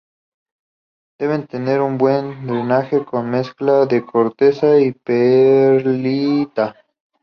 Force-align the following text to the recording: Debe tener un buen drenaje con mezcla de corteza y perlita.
Debe 1.19 1.37
tener 1.45 1.79
un 1.81 1.99
buen 1.99 2.47
drenaje 2.47 3.05
con 3.05 3.29
mezcla 3.29 3.85
de 3.85 4.03
corteza 4.03 4.79
y 4.79 4.93
perlita. 4.93 6.75